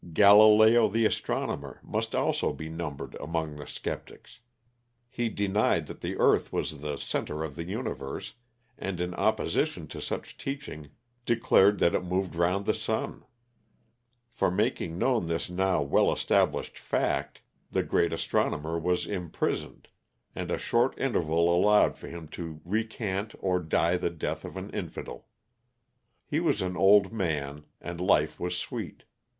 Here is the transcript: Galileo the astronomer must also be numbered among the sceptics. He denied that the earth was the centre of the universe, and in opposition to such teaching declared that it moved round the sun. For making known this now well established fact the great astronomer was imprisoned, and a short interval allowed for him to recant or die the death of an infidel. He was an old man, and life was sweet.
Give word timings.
Galileo 0.13 0.87
the 0.87 1.05
astronomer 1.05 1.79
must 1.83 2.15
also 2.15 2.51
be 2.53 2.67
numbered 2.69 3.13
among 3.19 3.55
the 3.57 3.67
sceptics. 3.67 4.39
He 5.11 5.29
denied 5.29 5.85
that 5.85 6.01
the 6.01 6.17
earth 6.17 6.51
was 6.51 6.79
the 6.81 6.97
centre 6.97 7.43
of 7.43 7.55
the 7.55 7.65
universe, 7.65 8.33
and 8.79 8.99
in 8.99 9.13
opposition 9.13 9.85
to 9.89 10.01
such 10.01 10.39
teaching 10.39 10.89
declared 11.23 11.77
that 11.77 11.93
it 11.93 12.03
moved 12.03 12.33
round 12.33 12.65
the 12.65 12.73
sun. 12.73 13.25
For 14.31 14.49
making 14.49 14.97
known 14.97 15.27
this 15.27 15.51
now 15.51 15.83
well 15.83 16.11
established 16.11 16.79
fact 16.79 17.43
the 17.69 17.83
great 17.83 18.11
astronomer 18.11 18.79
was 18.79 19.05
imprisoned, 19.05 19.87
and 20.33 20.49
a 20.49 20.57
short 20.57 20.97
interval 20.97 21.47
allowed 21.55 21.95
for 21.95 22.07
him 22.07 22.27
to 22.29 22.59
recant 22.65 23.35
or 23.37 23.59
die 23.59 23.97
the 23.97 24.09
death 24.09 24.45
of 24.45 24.57
an 24.57 24.71
infidel. 24.71 25.27
He 26.25 26.39
was 26.39 26.59
an 26.63 26.75
old 26.75 27.13
man, 27.13 27.65
and 27.79 28.01
life 28.01 28.39
was 28.39 28.57
sweet. 28.57 29.03